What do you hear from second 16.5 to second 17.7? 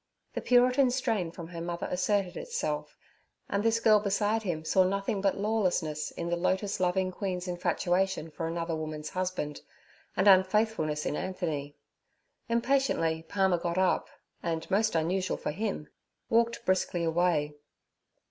briskly away.